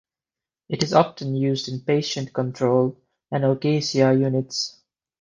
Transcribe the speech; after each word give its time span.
It 0.67 0.81
is 0.81 0.93
often 0.95 1.35
used 1.35 1.67
in 1.67 1.81
Patient 1.81 2.33
Controlled 2.33 2.99
Analgesia 3.31 4.19
units. 4.19 4.81